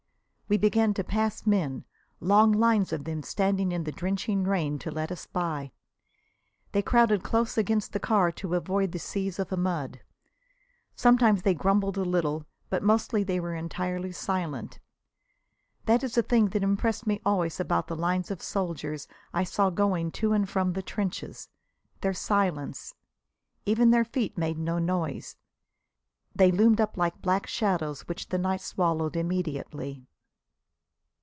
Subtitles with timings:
[0.51, 1.85] We began to pass men,
[2.19, 5.71] long lines of them standing in the drenching rain to let us by.
[6.73, 10.01] They crowded close against the car to avoid the seas of mud.
[10.93, 14.81] Sometimes they grumbled a little, but mostly they were entirely silent.
[15.85, 19.69] That is the thing that impressed me always about the lines of soldiers I saw
[19.69, 21.47] going to and from the trenches
[22.01, 22.93] their silence.
[23.65, 25.37] Even their feet made no noise.
[26.35, 30.07] They loomed up like black shadows which the night swallowed immediately.